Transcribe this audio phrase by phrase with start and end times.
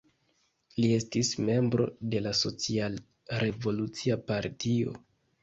[0.77, 4.99] Li estis membro de la Social-Revolucia Partio.